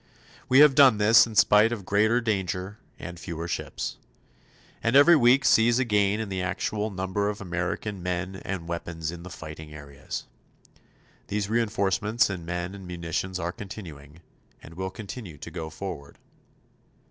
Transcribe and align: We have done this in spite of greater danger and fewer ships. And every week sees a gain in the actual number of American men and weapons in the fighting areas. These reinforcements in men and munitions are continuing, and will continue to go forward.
We 0.49 0.61
have 0.61 0.73
done 0.73 0.97
this 0.97 1.27
in 1.27 1.35
spite 1.35 1.71
of 1.71 1.85
greater 1.85 2.21
danger 2.21 2.79
and 2.97 3.19
fewer 3.19 3.47
ships. 3.47 3.97
And 4.81 4.95
every 4.95 5.15
week 5.15 5.45
sees 5.45 5.77
a 5.77 5.85
gain 5.85 6.19
in 6.19 6.27
the 6.29 6.41
actual 6.41 6.89
number 6.89 7.29
of 7.29 7.39
American 7.39 8.01
men 8.01 8.37
and 8.37 8.67
weapons 8.67 9.11
in 9.11 9.21
the 9.21 9.29
fighting 9.29 9.71
areas. 9.71 10.25
These 11.27 11.49
reinforcements 11.51 12.31
in 12.31 12.45
men 12.45 12.73
and 12.73 12.87
munitions 12.87 13.37
are 13.37 13.51
continuing, 13.51 14.21
and 14.59 14.73
will 14.73 14.89
continue 14.89 15.37
to 15.37 15.51
go 15.51 15.69
forward. 15.69 16.17